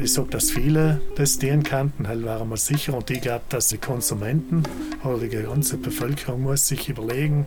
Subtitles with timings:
[0.00, 2.94] Ich sage, dass viele das dienen könnten, halt wären wir sicher.
[2.94, 4.62] Und ich glaube, dass die Konsumenten
[5.04, 7.46] oder die ganze Bevölkerung muss sich überlegen,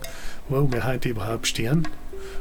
[0.50, 1.88] wo wir heute überhaupt stehen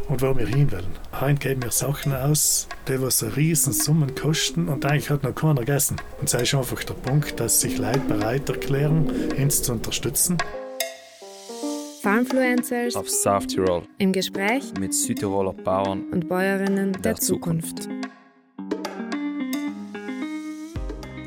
[0.09, 0.97] und wo wir hin wollen.
[1.21, 5.61] Heute geben wir Sachen aus, die was riesen Summen kosten und eigentlich hat noch keiner
[5.61, 5.97] gegessen.
[6.19, 10.39] Und das ist einfach der Punkt, dass sich Leute bereit erklären, uns zu unterstützen.
[12.03, 17.83] Farmfluencers auf South Tirol im Gespräch mit Südtiroler Bauern und Bäuerinnen der, der Zukunft.
[17.83, 18.20] Zukunft.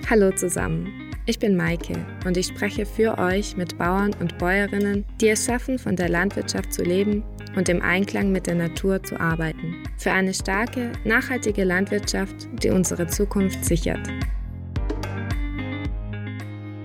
[0.09, 5.30] Hallo zusammen, ich bin Maike und ich spreche für euch mit Bauern und Bäuerinnen, die
[5.30, 7.23] es schaffen, von der Landwirtschaft zu leben
[7.55, 9.81] und im Einklang mit der Natur zu arbeiten.
[9.97, 14.05] Für eine starke, nachhaltige Landwirtschaft, die unsere Zukunft sichert.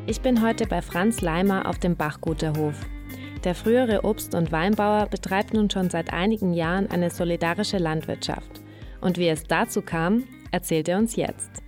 [0.06, 2.76] Ich bin heute bei Franz Leimer auf dem Bachguterhof.
[3.42, 8.62] Der frühere Obst- und Weinbauer betreibt nun schon seit einigen Jahren eine solidarische Landwirtschaft.
[9.00, 11.67] Und wie es dazu kam, erzählt er uns jetzt.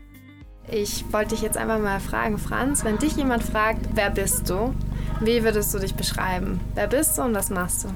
[0.72, 4.72] Ich wollte dich jetzt einfach mal fragen, Franz, wenn dich jemand fragt, wer bist du,
[5.20, 6.60] wie würdest du dich beschreiben?
[6.74, 7.88] Wer bist du und was machst du?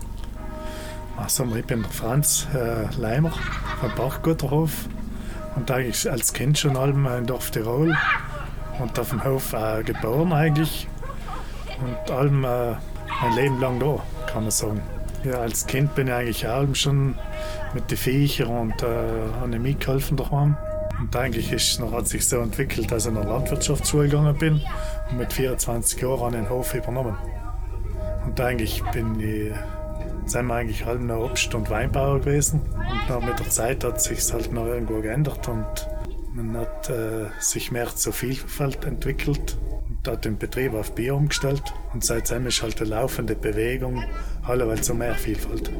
[1.16, 3.32] Also, ich bin Franz äh, Leimer
[3.80, 4.88] vom Bachguterhof
[5.54, 7.96] und eigentlich als Kind schon in Dorf Tirol
[8.80, 10.88] und auf dem Hof äh, geboren eigentlich
[11.80, 12.72] und allem äh,
[13.22, 14.82] mein Leben lang da, kann man sagen.
[15.22, 17.14] Ja, als Kind bin ich eigentlich allem schon
[17.72, 18.86] mit den Viechern und äh,
[19.40, 20.56] habe mitgeholfen daheim.
[21.04, 24.62] Und eigentlich ist, noch, hat sich so entwickelt, dass ich in der Landwirtschaftsschule gegangen bin
[25.10, 27.14] und mit 24 Jahren den Hof übernommen.
[28.24, 29.52] Und eigentlich bin ich
[30.24, 32.62] sind wir eigentlich alle noch Obst- und Weinbauer gewesen.
[32.62, 35.66] Und dann mit der Zeit hat sich halt noch irgendwo geändert und
[36.32, 41.74] man hat äh, sich mehr zur Vielfalt entwickelt und hat den Betrieb auf Bier umgestellt.
[41.92, 44.02] Und seitdem ist halt eine laufende Bewegung,
[44.42, 45.70] alle weil zu mehr Vielfalt.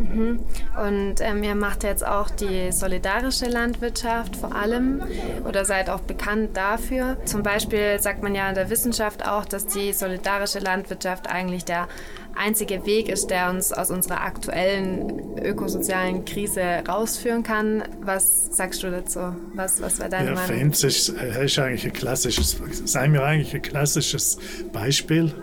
[0.00, 0.40] Mhm.
[0.82, 5.02] Und ähm, ihr macht jetzt auch die solidarische Landwirtschaft vor allem
[5.46, 7.18] oder seid auch bekannt dafür.
[7.26, 11.88] Zum Beispiel sagt man ja in der Wissenschaft auch, dass die solidarische Landwirtschaft eigentlich der
[12.34, 17.82] einzige Weg ist, der uns aus unserer aktuellen ökosozialen Krise rausführen kann.
[18.00, 19.34] Was sagst du dazu?
[19.54, 20.58] Was, was wäre deine ja, Meinung?
[20.58, 24.38] Für uns ist, ist eigentlich ein klassisches, sagen wir eigentlich ein klassisches
[24.72, 25.34] Beispiel,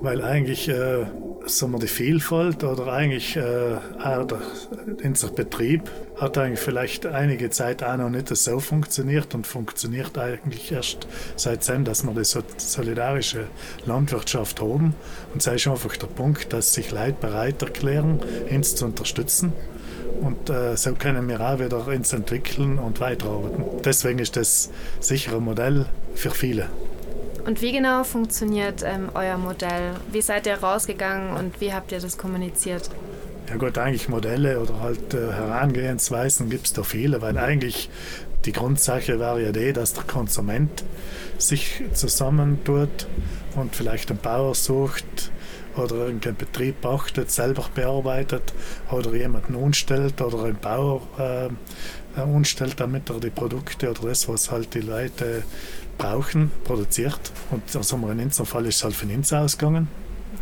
[0.00, 1.06] weil eigentlich äh,
[1.48, 4.38] sagen wir, die Vielfalt oder eigentlich äh, auch der,
[5.04, 10.70] unser Betrieb hat eigentlich vielleicht einige Zeit auch noch nicht so funktioniert und funktioniert eigentlich
[10.72, 11.06] erst
[11.36, 13.46] seitdem, dass wir die solidarische
[13.86, 14.94] Landwirtschaft haben.
[15.32, 18.20] Und sei ist einfach der Punkt, dass sich Leute bereit erklären,
[18.50, 19.52] uns zu unterstützen.
[20.20, 23.64] Und äh, so können wir auch wieder uns entwickeln und weiterarbeiten.
[23.84, 24.70] Deswegen ist das
[25.00, 26.68] sicher ein Modell für viele.
[27.48, 29.94] Und wie genau funktioniert ähm, euer Modell?
[30.12, 32.90] Wie seid ihr rausgegangen und wie habt ihr das kommuniziert?
[33.48, 37.88] Ja gut, eigentlich Modelle oder halt äh, Herangehensweisen gibt es da viele, weil eigentlich
[38.44, 40.84] die Grundsache wäre ja die, dass der Konsument
[41.38, 43.06] sich zusammentut
[43.56, 45.32] und vielleicht einen Bauer sucht
[45.74, 48.52] oder irgendeinen Betrieb pachtet, selber bearbeitet
[48.90, 54.50] oder jemanden umstellt oder einen Bauer äh, umstellt, damit er die Produkte oder das, was
[54.50, 55.44] halt die Leute
[55.98, 57.20] brauchen, produziert.
[57.50, 59.88] Und also in unserem Fall ist es halt von uns ausgegangen.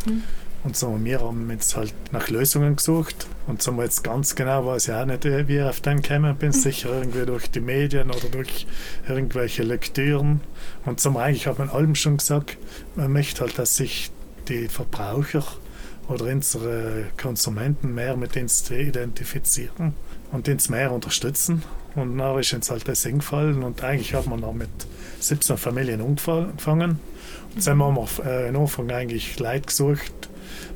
[0.06, 0.22] Mhm.
[0.64, 3.28] Und so, wir haben jetzt halt nach Lösungen gesucht.
[3.46, 6.48] Und so jetzt ganz genau weiß ich auch nicht, wie ich auf den gekommen bin.
[6.48, 6.52] Mhm.
[6.54, 8.66] Sicher irgendwie durch die Medien oder durch
[9.08, 10.40] irgendwelche Lektüren.
[10.84, 12.58] Und so eigentlich hat man allem schon gesagt,
[12.96, 14.10] man möchte halt, dass sich
[14.48, 15.44] die Verbraucher
[16.08, 19.94] oder unsere Konsumenten mehr mit uns identifizieren
[20.32, 21.62] und uns mehr unterstützen.
[21.96, 24.68] Und dann ist uns halt das eingefallen und eigentlich hat man dann mit
[25.20, 27.00] 17 Familien angefangen.
[27.54, 30.12] Und dann haben wir äh, in Anfang eigentlich Leute gesucht,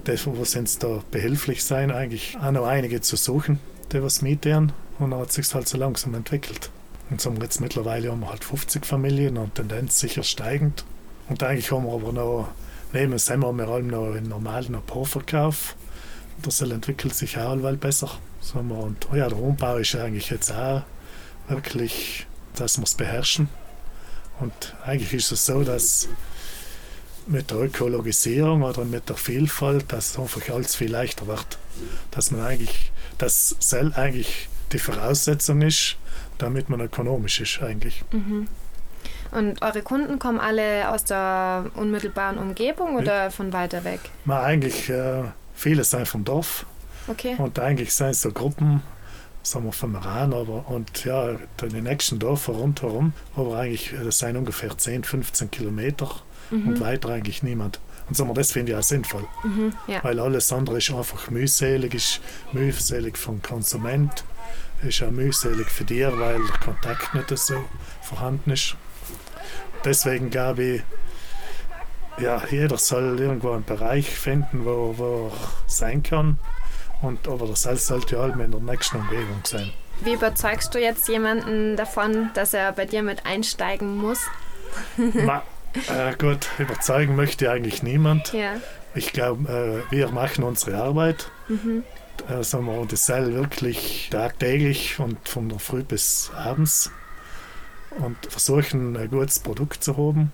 [0.06, 3.60] die uns da behilflich sein, eigentlich auch noch einige zu suchen,
[3.92, 4.72] die was mieten.
[4.98, 6.70] Und dann hat sich halt so langsam entwickelt.
[7.10, 10.84] Und so haben wir jetzt mittlerweile haben wir halt 50 Familien und Tendenz sicher steigend.
[11.28, 12.48] Und eigentlich haben wir aber noch,
[12.94, 15.76] neben dem haben wir allem noch einen normalen Pro-Verkauf.
[16.42, 18.10] Das entwickelt sich auch allweil besser.
[18.40, 20.82] So und ja, der Umbau ist eigentlich jetzt auch
[21.48, 22.26] wirklich,
[22.56, 23.48] dass wir es beherrschen.
[24.40, 26.08] Und eigentlich ist es so, dass
[27.26, 31.58] mit der Ökologisierung oder mit der Vielfalt, dass einfach alles viel leichter wird.
[32.10, 35.96] Dass man eigentlich, dass Sell eigentlich die Voraussetzung ist,
[36.38, 38.02] damit man ökonomisch ist eigentlich.
[38.12, 38.48] Mhm.
[39.30, 43.30] Und eure Kunden kommen alle aus der unmittelbaren Umgebung oder ja.
[43.30, 44.00] von weiter weg?
[44.24, 45.22] Man eigentlich, äh,
[45.54, 46.66] viele sind vom Dorf.
[47.06, 47.36] Okay.
[47.38, 48.82] Und eigentlich sind es so Gruppen,
[49.42, 54.36] sagen wir vom Iran, aber und ja, die nächsten Dörfer rundherum, aber eigentlich, das sind
[54.36, 56.10] ungefähr 10, 15 Kilometer
[56.50, 56.68] mhm.
[56.68, 57.80] und weiter eigentlich niemand.
[58.08, 59.24] Und sagen wir, das finde ich auch sinnvoll.
[59.44, 60.02] Mhm, ja.
[60.02, 62.20] Weil alles andere ist einfach mühselig, ist
[62.52, 64.24] mühselig vom Konsument
[64.82, 67.64] ist ja mühselig für dich, weil der Kontakt nicht so
[68.02, 68.76] vorhanden ist.
[69.84, 70.82] Deswegen glaube ich,
[72.18, 75.32] ja, jeder soll irgendwo einen Bereich finden, wo, wo er
[75.66, 76.38] sein kann.
[77.02, 79.72] Und, aber das alles sollte ja in der nächsten Umgebung sein.
[80.02, 84.20] Wie überzeugst du jetzt jemanden davon, dass er bei dir mit einsteigen muss?
[84.96, 85.42] Ma,
[85.88, 88.32] äh, gut, überzeugen möchte eigentlich niemand.
[88.32, 88.54] Ja.
[88.94, 91.30] Ich glaube, äh, wir machen unsere Arbeit.
[91.48, 91.84] Mhm.
[92.28, 96.90] Äh, sagen wir, das Seil wirklich tagtäglich und von der Früh bis abends
[97.98, 100.32] und versuchen, ein gutes Produkt zu haben.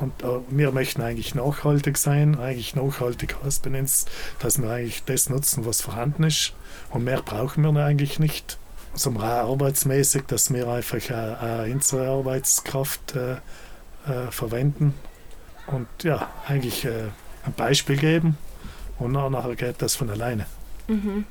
[0.00, 2.38] Und äh, wir möchten eigentlich nachhaltig sein.
[2.38, 4.06] Eigentlich nachhaltig heißt bei uns,
[4.38, 6.54] dass wir eigentlich das nutzen, was vorhanden ist.
[6.90, 8.58] Und mehr brauchen wir eigentlich nicht.
[8.94, 13.32] So also arbeitsmäßig, dass wir einfach äh, unsere Arbeitskraft äh,
[14.10, 14.94] äh, verwenden.
[15.66, 17.04] Und ja, eigentlich äh,
[17.44, 18.38] ein Beispiel geben.
[18.98, 20.46] Und nachher geht das von alleine.
[20.88, 21.24] Mhm.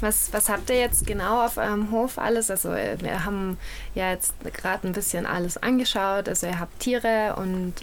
[0.00, 2.50] Was, was habt ihr jetzt genau auf eurem Hof alles?
[2.50, 3.58] Also äh, wir haben
[3.94, 6.28] ja jetzt gerade ein bisschen alles angeschaut.
[6.28, 7.74] Also ihr habt Tiere und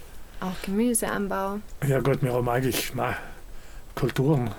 [0.43, 1.59] auch Gemüseanbau.
[1.87, 3.15] Ja gut, wir haben eigentlich na,
[3.95, 4.51] Kulturen,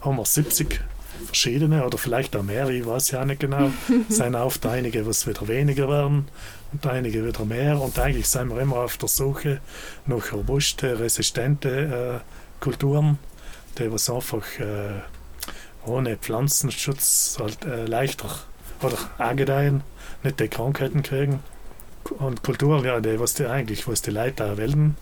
[0.00, 0.80] haben wir 70
[1.26, 3.70] verschiedene oder vielleicht auch mehr, ich weiß ja nicht genau.
[4.08, 6.28] es sind oft einige, was wieder weniger werden
[6.72, 7.80] und einige wieder mehr.
[7.80, 9.60] Und eigentlich sind wir immer auf der Suche
[10.06, 13.18] nach robuste, resistente äh, Kulturen,
[13.78, 15.00] die was einfach äh,
[15.84, 18.30] ohne Pflanzenschutz halt, äh, leichter
[18.80, 19.82] oder angedeihen,
[20.22, 21.40] nicht die Krankheiten kriegen.
[22.10, 24.96] Und Kulturen, ja, die, was die eigentlich, was die Leute auch wählen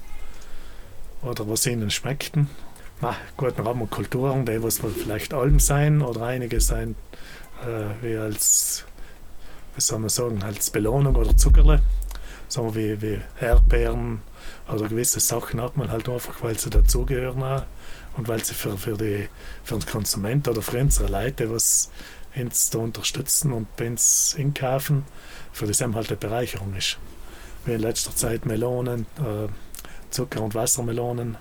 [1.23, 2.49] oder was ihnen schmeckten.
[3.01, 6.95] Na, gut, dann haben wir Kulturen, die was vielleicht Alm sein oder einige sein
[7.63, 8.85] äh, wie als,
[9.75, 11.81] wie soll man sagen, als Belohnung oder Zuckerle.
[12.49, 14.23] Sagen wir wie, wie Erdbeeren
[14.73, 17.63] oder gewisse Sachen hat man halt einfach, weil sie dazugehören auch
[18.17, 19.29] und weil sie für, für, die,
[19.63, 21.91] für den Konsument oder für unsere Leute was
[22.37, 25.05] uns da unterstützen und bei uns einkaufen,
[25.53, 26.99] für das eben halt eine Bereicherung ist.
[27.65, 29.49] Wie in letzter Zeit Melonen, äh,
[30.11, 31.37] Zucker- und Wassermelonen,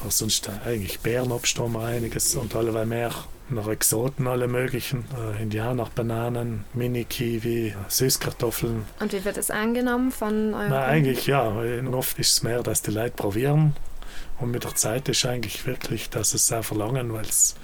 [0.00, 3.10] aber sonst eigentlich Bärenobst haben wir einiges und alle mehr
[3.50, 5.04] noch Exoten, alle möglichen.
[5.16, 8.84] Äh, Indianer, Bananen, Mini-Kiwi, Süßkartoffeln.
[9.00, 10.70] Und wie wird es angenommen von euren?
[10.70, 11.50] Na, eigentlich ja.
[11.90, 13.74] Oft ist es mehr, dass die Leute probieren
[14.38, 17.56] und mit der Zeit ist eigentlich wirklich, dass es sehr verlangen, weil es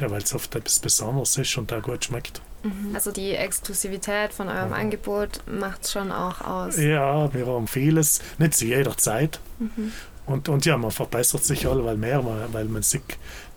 [0.00, 2.40] ja, oft etwas Besonderes ist und auch gut schmeckt.
[2.62, 2.94] Mhm.
[2.94, 4.76] Also die Exklusivität von eurem ja.
[4.76, 6.76] Angebot macht es schon auch aus.
[6.76, 9.40] Ja, wir haben vieles, nicht zu jeder Zeit.
[9.58, 9.92] Mhm.
[10.24, 13.02] Und, und ja, man verbessert sich alle, weil mehr, weil man sieht,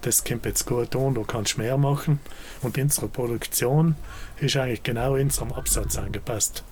[0.01, 2.19] das kommt jetzt gut an, du kannst mehr machen.
[2.61, 3.95] Und unsere Produktion
[4.39, 6.63] ist eigentlich genau unserem Absatz angepasst.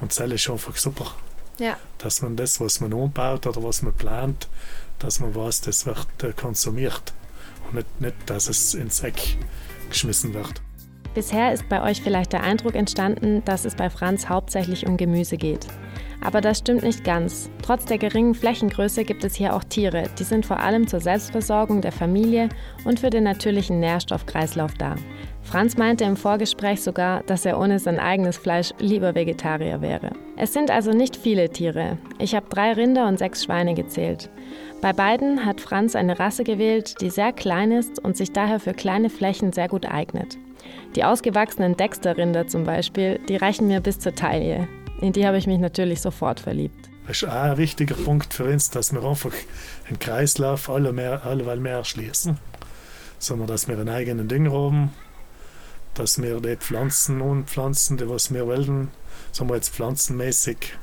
[0.00, 1.14] Und das ist einfach super.
[1.58, 1.76] Ja.
[1.98, 4.48] Dass man das, was man umbaut oder was man plant,
[4.98, 7.12] dass man weiß, das wird äh, konsumiert
[7.70, 9.36] und nicht, nicht, dass es ins Eck
[9.88, 10.60] geschmissen wird.
[11.14, 15.36] Bisher ist bei euch vielleicht der Eindruck entstanden, dass es bei Franz hauptsächlich um Gemüse
[15.36, 15.66] geht.
[16.20, 17.50] Aber das stimmt nicht ganz.
[17.62, 21.80] Trotz der geringen Flächengröße gibt es hier auch Tiere, die sind vor allem zur Selbstversorgung
[21.80, 22.48] der Familie
[22.84, 24.94] und für den natürlichen Nährstoffkreislauf da.
[25.42, 30.12] Franz meinte im Vorgespräch sogar, dass er ohne sein eigenes Fleisch lieber Vegetarier wäre.
[30.36, 31.98] Es sind also nicht viele Tiere.
[32.18, 34.30] Ich habe drei Rinder und sechs Schweine gezählt.
[34.80, 38.74] Bei beiden hat Franz eine Rasse gewählt, die sehr klein ist und sich daher für
[38.74, 40.38] kleine Flächen sehr gut eignet.
[40.94, 44.68] Die ausgewachsenen Dexter-Rinder zum Beispiel, die reichen mir bis zur Taille.
[45.00, 46.90] In die habe ich mich natürlich sofort verliebt.
[47.06, 49.32] Das ist auch ein wichtiger Punkt für uns, dass wir einfach
[49.88, 52.38] den Kreislauf alle mehr, alleweil mehr erschließen.
[53.18, 54.92] Sondern dass wir einen eigenen Dünger haben,
[55.94, 58.90] dass wir die Pflanzen und Pflanzen, die was wir wollen,
[59.32, 60.74] sagen wir jetzt pflanzenmäßig,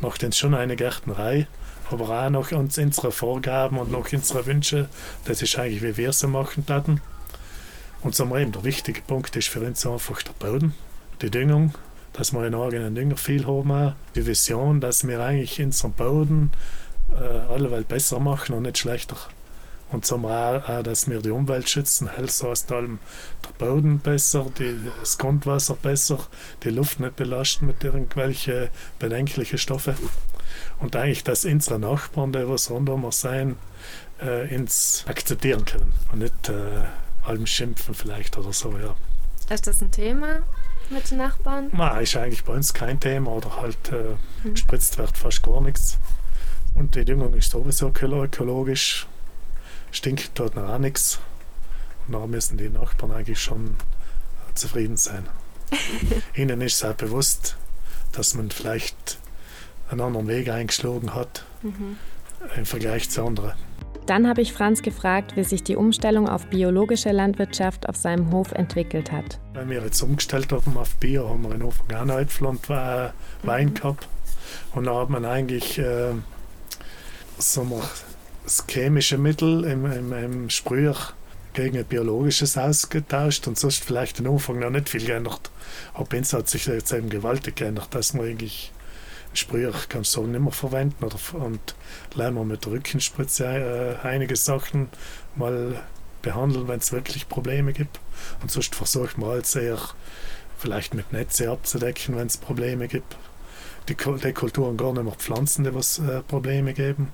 [0.00, 1.46] macht uns schon eine Gärtnerei
[1.90, 4.88] aber auch nach uns, unsere Vorgaben und nach unseren Wünschen.
[5.24, 7.00] Das ist eigentlich, wie wir es machen hatten.
[8.02, 10.74] Und so eben, der wichtige Punkt ist für uns einfach der Boden,
[11.20, 11.74] die Düngung,
[12.12, 13.94] dass wir in eigenen Dünger viel haben.
[14.14, 16.52] Die Vision, dass wir eigentlich unseren Boden
[17.12, 19.16] äh, alle besser machen und nicht schlechter.
[19.90, 22.98] Und zum auch, dass wir die Umwelt schützen, heißt aus allem
[23.44, 26.18] der Boden besser, die, das Grundwasser besser,
[26.62, 28.68] die Luft nicht belasten mit irgendwelchen
[28.98, 29.96] bedenklichen Stoffen.
[30.78, 33.56] Und eigentlich, dass unsere Nachbarn, die was rundum sein,
[34.20, 36.84] äh, ins akzeptieren können und nicht äh,
[37.24, 38.94] allem schimpfen vielleicht oder so, ja.
[39.52, 40.42] Ist das ein Thema
[40.90, 41.70] mit den Nachbarn?
[41.72, 45.98] Nein, ist eigentlich bei uns kein Thema oder halt äh, gespritzt wird fast gar nichts.
[46.74, 49.06] Und die Düngung ist sowieso ökologisch
[49.90, 51.20] stinkt dort noch auch nichts.
[52.06, 53.76] Und da müssen die Nachbarn eigentlich schon
[54.54, 55.26] zufrieden sein.
[56.34, 57.56] Ihnen ist es auch bewusst,
[58.12, 59.18] dass man vielleicht
[59.90, 61.96] einen anderen Weg eingeschlagen hat mhm.
[62.56, 63.52] im Vergleich zu anderen.
[64.06, 68.52] Dann habe ich Franz gefragt, wie sich die Umstellung auf biologische Landwirtschaft auf seinem Hof
[68.52, 69.38] entwickelt hat.
[69.52, 73.10] Wenn wir jetzt umgestellt haben auf Bio, haben wir in Anfang auch noch äh,
[73.42, 74.08] Wein gehabt.
[74.74, 76.12] Und da hat man eigentlich äh,
[77.36, 77.82] so
[78.48, 80.96] das chemische Mittel im, im, im Sprüher
[81.52, 85.50] gegen ein biologisches ausgetauscht und sonst vielleicht am Anfang noch nicht viel geändert.
[85.92, 88.72] Aber uns hat sich jetzt eben gewaltig geändert, dass man eigentlich
[89.34, 91.74] Sprüher, kann sagen, nicht mehr verwenden oder, und
[92.14, 93.44] lernen wir mit der Rückenspritze
[94.02, 94.88] äh, einige Sachen
[95.36, 95.82] mal
[96.22, 98.00] behandeln, wenn es wirklich Probleme gibt.
[98.40, 99.78] Und sonst versucht man halt sehr
[100.56, 103.14] vielleicht mit Netze abzudecken, wenn es Probleme gibt.
[103.90, 107.12] Die, die Kulturen gar nicht mehr pflanzen, die was äh, Probleme geben.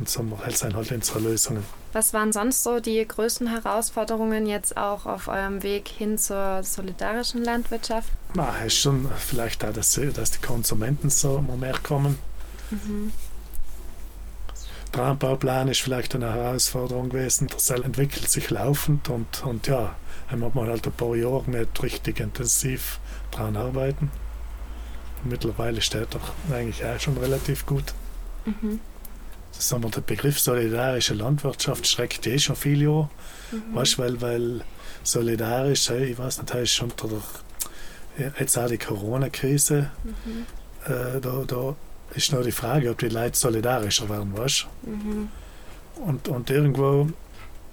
[0.00, 1.62] Und so hält sein halt unsere Lösungen.
[1.92, 7.44] Was waren sonst so die größten Herausforderungen jetzt auch auf eurem Weg hin zur solidarischen
[7.44, 8.08] Landwirtschaft?
[8.32, 12.18] Na, ist schon vielleicht auch, dass, dass die Konsumenten so mehr kommen.
[12.70, 13.12] Mhm.
[14.94, 17.48] Der Anbauplan ist vielleicht eine Herausforderung gewesen.
[17.48, 19.94] Der Cell entwickelt sich laufend und, und ja,
[20.30, 23.00] dann hat man halt ein paar Jahre nicht richtig intensiv
[23.32, 24.10] daran arbeiten.
[25.24, 27.92] Mittlerweile steht er eigentlich auch schon relativ gut.
[28.46, 28.80] Mhm
[29.60, 33.10] sagen wir, der Begriff solidarische Landwirtschaft schreckt eh schon viele Jahre.
[33.52, 33.74] Mhm.
[33.74, 34.60] Weißt, weil, weil
[35.02, 36.92] solidarisch, ich weiß nicht, ist schon
[38.18, 40.46] der, jetzt auch die Corona-Krise, mhm.
[40.84, 41.76] äh, da, da
[42.14, 45.28] ist noch die Frage, ob die Leute solidarischer werden, weißt mhm.
[46.04, 47.08] und, und irgendwo,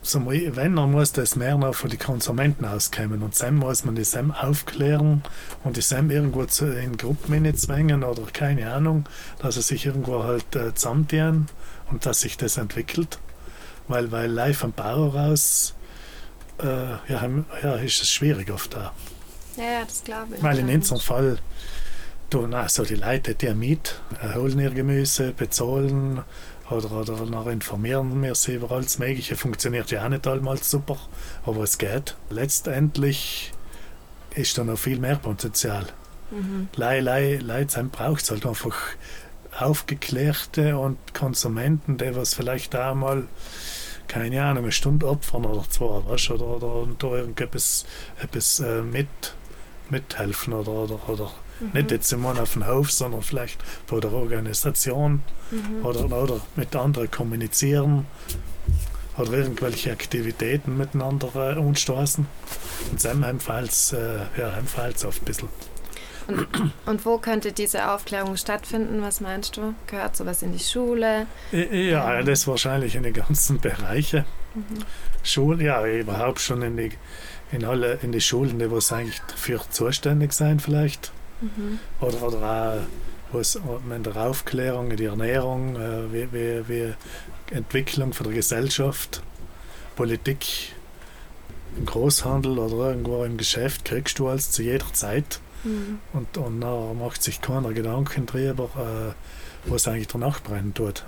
[0.02, 3.24] so, wenn, dann muss das mehr noch von den Konsumenten auskommen.
[3.24, 5.24] Und dann muss man die SEM aufklären
[5.64, 9.06] und die SEM irgendwo zu, in Gruppen zwängen oder keine Ahnung,
[9.40, 11.48] dass sie sich irgendwo halt äh, zusammentun
[11.92, 13.20] und dass sich das entwickelt.
[13.88, 15.74] Weil, weil live am Bau raus
[16.62, 17.30] äh, ja,
[17.64, 18.94] ja, ist es schwierig oft da.
[19.56, 20.44] Ja, ja das glaube ich.
[20.44, 21.40] Weil in unserem Fall,
[22.30, 24.00] du, na, so die Leute, die mit,
[24.36, 26.24] holen ihr Gemüse, bezahlen
[26.70, 29.36] oder, oder noch informieren wir sie über alles Mögliche.
[29.36, 30.98] Funktioniert ja auch nicht einmal super,
[31.46, 32.16] aber es geht.
[32.30, 33.54] Letztendlich
[34.36, 35.86] ist da noch viel mehr Potenzial.
[36.32, 36.68] Mhm.
[36.76, 38.76] Lei, Lei, Leute braucht es halt einfach
[39.60, 43.24] Aufgeklärte und Konsumenten, die was vielleicht auch mal,
[44.08, 47.86] keine Ahnung, eine Stunde opfern oder zwei, weißt, oder, oder da irgendetwas
[48.22, 49.08] etwas, äh, mit,
[49.90, 51.72] mithelfen oder, oder, oder mhm.
[51.74, 55.86] nicht jetzt immer auf dem Hof, sondern vielleicht bei der Organisation mhm.
[55.86, 58.06] oder, oder mit anderen kommunizieren
[59.18, 62.28] oder irgendwelche Aktivitäten miteinander äh, anstoßen.
[62.92, 63.02] Und
[63.68, 64.50] es äh, ja,
[65.04, 65.50] oft ein bisschen.
[66.28, 66.48] Und,
[66.86, 69.02] und, wo könnte diese Aufklärung stattfinden?
[69.02, 69.74] Was meinst du?
[69.88, 71.28] Gehört sowas in die Schule?
[71.52, 72.26] Ja, ähm.
[72.26, 74.26] das wahrscheinlich in den ganzen Bereichen.
[74.56, 74.84] Mhm.
[75.24, 76.92] Schulen, ja, überhaupt schon in die,
[77.52, 81.12] in alle, in die Schulen, die was eigentlich dafür zuständig sein vielleicht.
[81.42, 81.80] Mhm.
[82.02, 82.82] Oder, oder
[83.32, 86.94] auch was in der Aufklärung, in der Ernährung, äh, wie, wie, wie
[87.52, 89.22] Entwicklung von der Gesellschaft,
[89.96, 90.74] Politik,
[91.78, 96.00] im Großhandel oder irgendwo im Geschäft kriegst du als zu jeder Zeit Mhm.
[96.14, 101.06] Und, und dann macht sich keiner Gedanken darüber, äh, was eigentlich der Nachbrennen tut.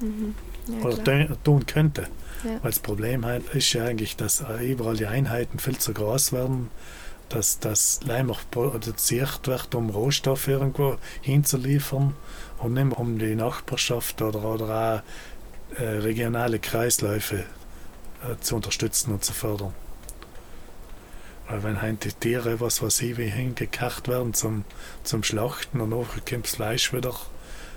[0.00, 0.34] Mhm.
[0.66, 2.08] Ja, Oder tun könnte.
[2.42, 2.50] Ja.
[2.62, 6.70] Weil das Problem halt ist ja eigentlich, dass überall die Einheiten viel zu groß werden,
[7.28, 12.14] dass das Leim produziert wird, um Rohstoffe irgendwo hinzuliefern
[12.58, 15.02] und nicht mehr um die Nachbarschaft oder, oder
[15.74, 19.72] auch äh, regionale Kreisläufe äh, zu unterstützen und zu fördern.
[21.48, 24.64] Weil wenn die Tiere, was weiß ich, wie hingekacht werden zum,
[25.02, 27.14] zum Schlachten und nachher kommt das Fleisch wieder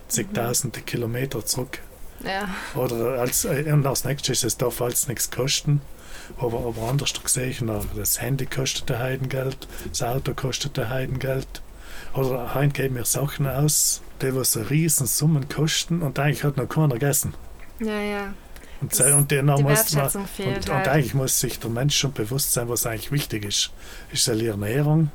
[0.08, 0.86] zigtausende mhm.
[0.86, 1.80] Kilometer zurück.
[2.24, 2.50] Ja.
[2.76, 5.82] Oder als, äh, und als nächstes, es darf alles nichts kosten.
[6.40, 11.62] Aber, aber anders gesehen, das Handy kostet ein Heidengeld, das Auto kostet ein Heidengeld.
[12.14, 16.68] Oder heute geben wir Sachen aus, die was riesen Summen kosten und eigentlich hat noch
[16.68, 17.34] keiner gegessen.
[17.80, 18.34] Ja, ja.
[18.80, 22.70] Und, und, die muss man, und, und, eigentlich muss sich der Mensch schon bewusst sein,
[22.70, 23.72] was eigentlich wichtig ist.
[24.12, 25.10] Ist es die Ernährung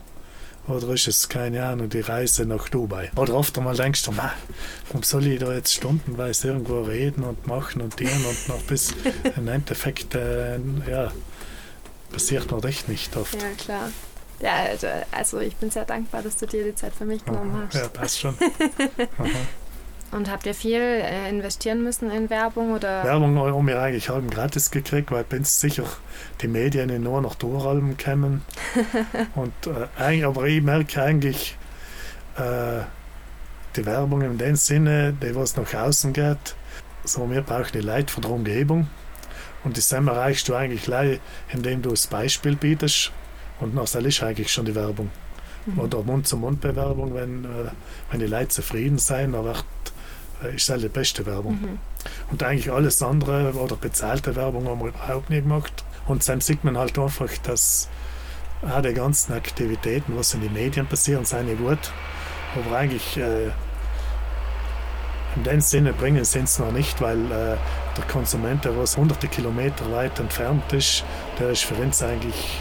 [0.69, 3.11] oder ist es, keine Ahnung, die Reise nach Dubai?
[3.17, 7.83] Oder oft einmal denkst du, warum soll ich da jetzt stundenweise irgendwo reden und machen
[7.83, 8.95] und dienen und noch bis
[9.37, 11.13] im Endeffekt, äh, ja,
[12.13, 13.35] passiert noch echt nicht oft.
[13.35, 13.91] Ja, klar.
[14.41, 17.65] Ja, also, also ich bin sehr dankbar, dass du dir die Zeit für mich genommen
[17.67, 17.75] hast.
[17.75, 18.37] Ja, passt schon.
[20.13, 22.75] Und habt ihr viel äh, investieren müssen in Werbung?
[22.75, 23.03] Oder?
[23.03, 25.85] Werbung haben wir eigentlich halb gratis gekriegt, weil bin sicher
[26.43, 28.43] die Medien nur noch durchhalben kommen.
[29.35, 31.57] und, äh, aber ich merke eigentlich,
[32.37, 32.83] äh,
[33.77, 36.55] die Werbung in dem Sinne, die was nach außen geht,
[37.05, 38.89] so wir brauchen die Leute von der Umgebung.
[39.65, 41.21] Und das erreichst du eigentlich gleich,
[41.53, 43.13] indem du das Beispiel bietest.
[43.61, 45.11] Und nachher ist eigentlich schon die Werbung.
[45.67, 45.79] Mhm.
[45.79, 47.71] Oder Mund-zu-Mund-Bewerbung, wenn, äh,
[48.11, 49.65] wenn die Leute zufrieden sind, dann wird
[50.49, 51.61] ist halt die beste Werbung.
[51.61, 51.79] Mhm.
[52.31, 55.85] Und eigentlich alles andere oder bezahlte Werbung haben wir überhaupt nicht gemacht.
[56.07, 57.89] Und dann sieht man halt einfach, dass
[58.63, 61.93] auch die ganzen Aktivitäten, was in den Medien passieren, sind ja gut.
[62.55, 63.51] Aber eigentlich äh,
[65.37, 67.57] in dem Sinne bringen sie es noch nicht, weil äh,
[67.97, 71.05] der Konsument, der was hunderte Kilometer weit entfernt ist,
[71.39, 72.59] der ist für uns eigentlich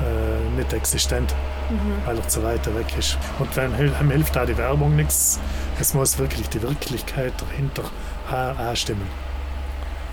[0.00, 1.34] äh, nicht existent,
[1.68, 2.06] mhm.
[2.06, 3.18] weil er zu weit weg ist.
[3.38, 5.38] Und wenn, ihm hilft da die Werbung nichts,
[5.80, 7.84] es muss wirklich die Wirklichkeit dahinter
[8.30, 9.06] auch, stimmen.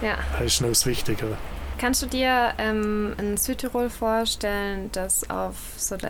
[0.01, 0.17] Ja.
[0.33, 1.37] Das ist noch das Wichtigere.
[1.77, 5.55] Kannst du dir ähm, in Südtirol vorstellen, dass auf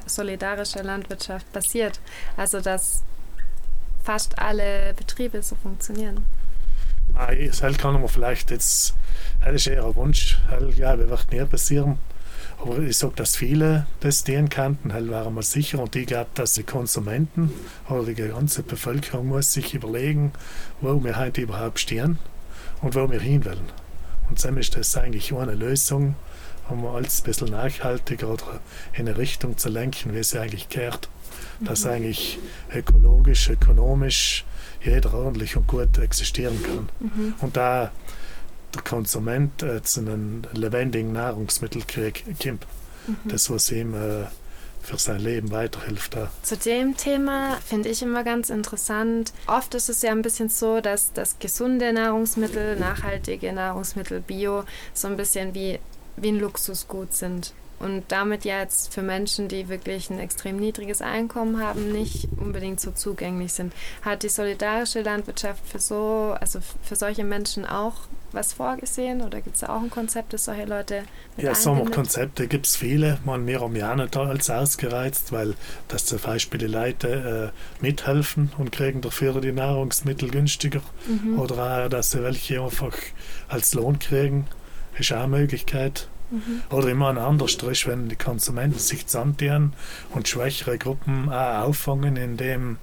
[0.06, 2.00] solidarische Landwirtschaft basiert?
[2.38, 3.04] Also dass
[4.04, 6.24] fast alle Betriebe so funktionieren?
[7.14, 8.94] Das kann man vielleicht jetzt,
[9.44, 10.38] das ist eher ein Wunsch,
[10.76, 11.98] ja, das wird nie passieren.
[12.60, 15.80] Aber ich sage, dass viele das stehen könnten, halt wären wir sicher.
[15.80, 17.52] Und ich glaube, dass die Konsumenten
[17.88, 20.32] oder die ganze Bevölkerung muss sich überlegen,
[20.82, 22.18] wo wir heute überhaupt stehen
[22.82, 23.70] und wo wir hinwollen.
[24.30, 26.16] Und dann ist das eigentlich eine Lösung,
[26.70, 28.60] um alles ein bisschen nachhaltiger oder
[28.94, 31.10] in eine Richtung zu lenken, wie es eigentlich gehört.
[31.62, 31.92] Dass mhm.
[31.92, 32.40] eigentlich
[32.74, 34.46] ökologisch, ökonomisch
[34.84, 36.90] jeder ordentlich und gut existieren kann.
[37.00, 37.34] Mhm.
[37.42, 37.92] Und da
[38.78, 42.60] der Konsument äh, zu einem lebendigen Nahrungsmittel kriegt, mhm.
[43.26, 44.26] das was ihm äh,
[44.82, 46.16] für sein Leben weiterhilft.
[46.16, 46.30] Ja.
[46.44, 49.34] Zu dem Thema finde ich immer ganz interessant.
[49.48, 55.08] Oft ist es ja ein bisschen so, dass das gesunde Nahrungsmittel, nachhaltige Nahrungsmittel, Bio, so
[55.08, 55.80] ein bisschen wie,
[56.16, 61.62] wie ein Luxusgut sind und damit jetzt für Menschen, die wirklich ein extrem niedriges Einkommen
[61.62, 63.74] haben, nicht unbedingt so zugänglich sind.
[64.02, 67.94] Hat die solidarische Landwirtschaft für so, also für solche Menschen auch
[68.32, 71.04] was vorgesehen oder gibt es da auch ein Konzept, das solche Leute
[71.36, 73.20] mit Ja, Sommerkonzepte gibt es viele.
[73.26, 75.56] Man, wir haben ja nicht als ausgereizt, weil
[75.88, 81.40] das zum Beispiel die Leute äh, mithelfen und kriegen dafür die Nahrungsmittel günstiger mhm.
[81.40, 82.96] oder auch, dass sie welche einfach
[83.48, 84.46] als Lohn kriegen,
[84.98, 86.10] ist auch eine Möglichkeit.
[86.30, 86.62] Mhm.
[86.70, 89.74] Oder immer ein anderer ist, wenn die Konsumenten sich zusammentun
[90.14, 92.78] und schwächere Gruppen auch auffangen, indem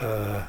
[0.00, 0.40] äh,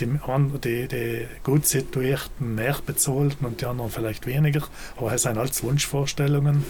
[0.00, 0.18] die,
[0.64, 4.62] die, die gut situierten mehr bezahlen und die anderen vielleicht weniger.
[4.96, 6.64] Aber es sind alles Wunschvorstellungen.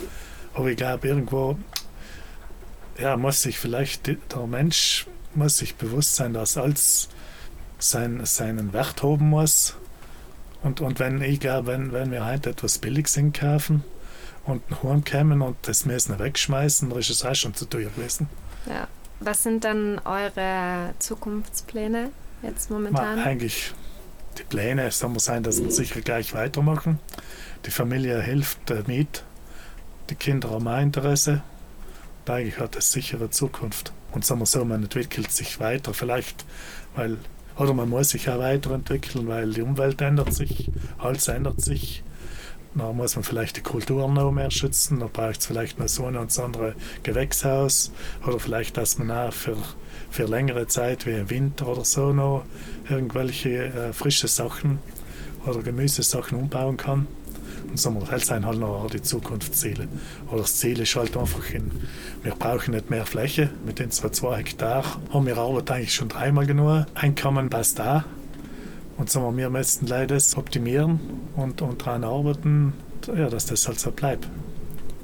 [0.54, 1.56] Aber ich glaube, irgendwo
[2.98, 7.08] ja, muss sich vielleicht der Mensch muss sich bewusst sein, dass alles
[7.78, 9.76] sein, seinen Wert haben muss.
[10.62, 13.84] Und, und wenn ich glaube, wenn, wenn wir heute etwas Billiges kaufen,
[14.44, 18.28] und heimkommen und das müssen wegschmeißen, dann ist es auch schon zu teuer gewesen.
[18.66, 18.88] Ja.
[19.20, 22.10] Was sind dann eure Zukunftspläne
[22.42, 23.16] jetzt momentan?
[23.16, 23.74] Ma, eigentlich
[24.38, 26.98] die Pläne, soll wir sein, dass wir sicher gleich weitermachen.
[27.66, 29.24] Die Familie hilft äh, mit,
[30.08, 31.42] die Kinder haben ein Interesse.
[32.24, 33.92] Und eigentlich hat es sichere Zukunft.
[34.12, 36.44] Und sagen wir so, man entwickelt sich weiter, vielleicht,
[36.96, 37.18] weil,
[37.56, 42.02] oder man muss sich auch weiterentwickeln, weil die Umwelt ändert sich, alles ändert sich.
[42.74, 45.00] Da muss man vielleicht die Kulturen noch mehr schützen.
[45.00, 47.90] Da braucht es vielleicht noch so ein und das andere Gewächshaus.
[48.26, 49.56] Oder vielleicht, dass man auch für,
[50.10, 52.44] für längere Zeit wie im Winter oder so noch
[52.88, 54.78] irgendwelche äh, frische Sachen
[55.46, 57.06] oder Gemüsesachen umbauen kann.
[57.68, 59.88] Und so das sind halt noch die Zukunftsziele.
[60.30, 61.70] Oder das Ziel ist halt einfach, in,
[62.22, 63.50] wir brauchen nicht mehr Fläche.
[63.64, 66.86] Mit den zwei, zwei Hektar haben wir Arbeit eigentlich schon dreimal genug.
[66.94, 68.04] Einkommen passt da.
[69.00, 71.00] Und sagen wir, wir müssen leider das optimieren
[71.34, 72.74] und, und daran arbeiten,
[73.06, 74.28] ja, dass das halt so bleibt.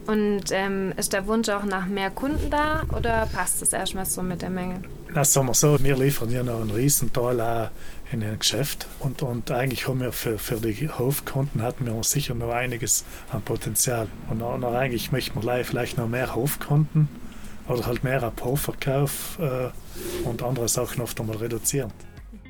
[0.06, 4.22] Und ähm, ist der Wunsch auch nach mehr Kunden da oder passt das erstmal so
[4.22, 4.82] mit der Menge?
[5.14, 7.70] Das sagen wir so, wir liefern ja noch einen Riesenteil auch
[8.12, 12.34] in ein Geschäft und, und eigentlich haben wir für, für die Hofkunden hatten wir sicher
[12.34, 14.08] noch einiges an Potenzial.
[14.28, 17.08] Und noch eigentlich möchten wir vielleicht noch mehr Hofkunden
[17.66, 21.90] oder halt mehr ab Hofverkauf äh, und andere Sachen oft einmal reduzieren.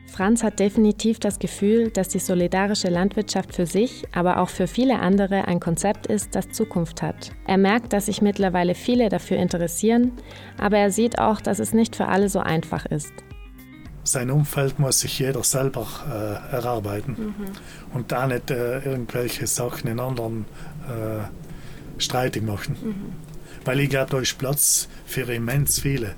[0.06, 4.98] Franz hat definitiv das Gefühl, dass die solidarische Landwirtschaft für sich, aber auch für viele
[5.00, 7.32] andere ein Konzept ist, das Zukunft hat.
[7.46, 10.12] Er merkt, dass sich mittlerweile viele dafür interessieren,
[10.58, 13.12] aber er sieht auch, dass es nicht für alle so einfach ist.
[14.04, 17.34] Sein Umfeld muss sich jeder selber äh, erarbeiten mhm.
[17.92, 20.44] und da nicht äh, irgendwelche Sachen in anderen
[20.88, 22.76] äh, streitig machen.
[22.80, 23.12] Mhm.
[23.64, 26.14] Weil ich glaube, da ist Platz für immens viele.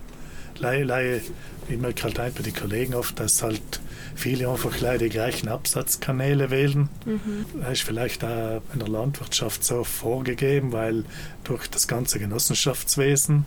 [0.58, 1.20] Leider,
[1.68, 3.80] ich merke halt bei den Kollegen oft, dass halt
[4.14, 6.88] viele einfach leider die gleichen Absatzkanäle wählen.
[7.04, 7.44] Mhm.
[7.60, 11.04] Das ist vielleicht auch in der Landwirtschaft so vorgegeben, weil
[11.44, 13.44] durch das ganze Genossenschaftswesen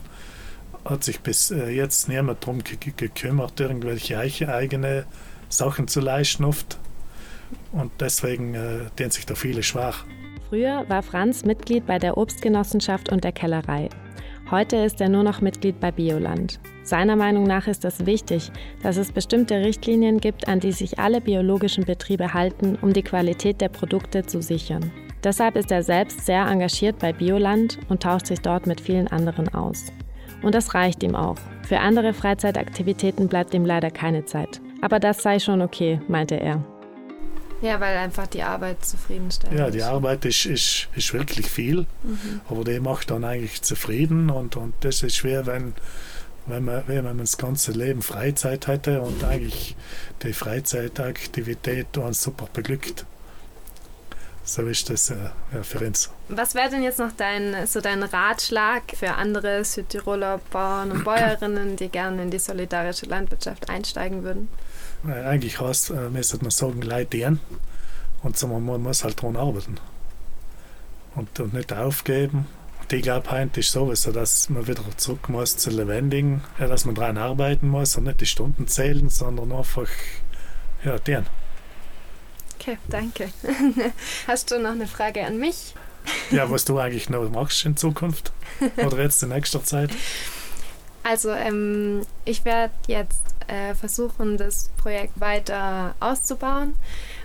[0.85, 5.05] hat sich bis äh, jetzt niemand darum gekümmert, irgendwelche eigene
[5.49, 6.77] Sachen zu leisten oft.
[7.71, 10.05] Und deswegen äh, tun sich da viele schwach.
[10.49, 13.89] Früher war Franz Mitglied bei der Obstgenossenschaft und der Kellerei.
[14.51, 16.59] Heute ist er nur noch Mitglied bei Bioland.
[16.83, 18.51] Seiner Meinung nach ist es wichtig,
[18.83, 23.61] dass es bestimmte Richtlinien gibt, an die sich alle biologischen Betriebe halten, um die Qualität
[23.61, 24.91] der Produkte zu sichern.
[25.23, 29.53] Deshalb ist er selbst sehr engagiert bei Bioland und tauscht sich dort mit vielen anderen
[29.53, 29.85] aus.
[30.41, 31.37] Und das reicht ihm auch.
[31.65, 34.59] Für andere Freizeitaktivitäten bleibt ihm leider keine Zeit.
[34.81, 36.61] Aber das sei schon okay, meinte er.
[37.61, 39.53] Ja, weil einfach die Arbeit zufriedenstellt.
[39.53, 42.41] Ja, die Arbeit ist, ist, ist wirklich viel, mhm.
[42.49, 45.73] aber die macht dann eigentlich zufrieden und, und das ist schwer, wenn,
[46.47, 49.75] wenn, man, wenn man das ganze Leben Freizeit hätte und eigentlich
[50.23, 53.05] die Freizeitaktivität uns super beglückt.
[54.43, 55.15] So ist das äh,
[55.53, 56.09] ja, für uns.
[56.27, 61.75] Was wäre denn jetzt noch dein, so dein Ratschlag für andere Südtiroler Bauern und Bäuerinnen,
[61.75, 64.49] die gerne in die solidarische Landwirtschaft einsteigen würden?
[65.03, 67.37] Eigentlich heißt, äh, müsste man sagen, Leute
[68.23, 69.77] und so, man muss halt daran arbeiten
[71.15, 72.47] und, und nicht aufgeben.
[72.81, 76.85] Und ich glaube, heute ist sowieso, dass man wieder zurück muss zu Lebendigen, ja, dass
[76.85, 79.89] man daran arbeiten muss und nicht die Stunden zählen, sondern einfach
[80.83, 81.25] ja, den.
[82.59, 83.29] Okay, danke.
[84.27, 85.73] Hast du noch eine Frage an mich?
[86.31, 88.31] Ja, was du eigentlich noch machst in Zukunft
[88.77, 89.91] oder jetzt in nächster Zeit?
[91.03, 96.75] Also ähm, ich werde jetzt äh, versuchen, das Projekt weiter auszubauen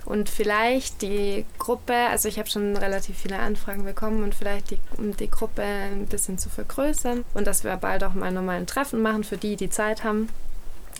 [0.05, 4.79] und vielleicht die Gruppe, also ich habe schon relativ viele Anfragen bekommen und vielleicht die,
[4.99, 9.03] die Gruppe ein bisschen zu vergrößern und dass wir bald auch mal nochmal ein Treffen
[9.03, 10.29] machen für die, die Zeit haben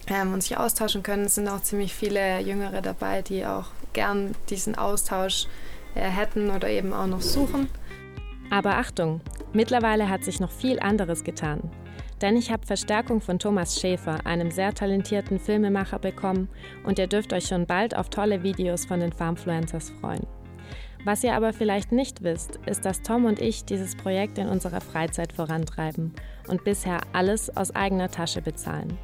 [0.07, 1.25] ähm, und sich austauschen können.
[1.25, 5.47] Es sind auch ziemlich viele Jüngere dabei, die auch gern diesen Austausch
[5.95, 7.69] äh, hätten oder eben auch noch suchen.
[8.51, 9.21] Aber Achtung,
[9.53, 11.69] mittlerweile hat sich noch viel anderes getan.
[12.23, 16.49] Denn ich habe Verstärkung von Thomas Schäfer, einem sehr talentierten Filmemacher, bekommen
[16.85, 20.27] und ihr dürft euch schon bald auf tolle Videos von den Farmfluencers freuen.
[21.05, 24.81] Was ihr aber vielleicht nicht wisst, ist, dass Tom und ich dieses Projekt in unserer
[24.81, 26.15] Freizeit vorantreiben
[26.49, 28.99] und bisher alles aus eigener Tasche bezahlen.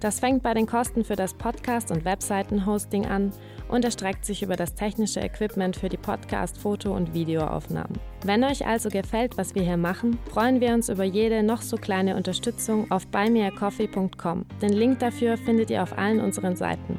[0.00, 3.32] Das fängt bei den Kosten für das Podcast- und Webseitenhosting an
[3.68, 7.98] und erstreckt sich über das technische Equipment für die Podcast-, Foto- und Videoaufnahmen.
[8.24, 11.76] Wenn euch also gefällt, was wir hier machen, freuen wir uns über jede noch so
[11.76, 14.44] kleine Unterstützung auf buymeacoffee.com.
[14.60, 16.98] Den Link dafür findet ihr auf allen unseren Seiten.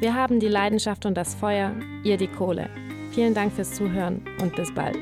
[0.00, 2.68] Wir haben die Leidenschaft und das Feuer, ihr die Kohle.
[3.12, 4.98] Vielen Dank fürs Zuhören und bis bald.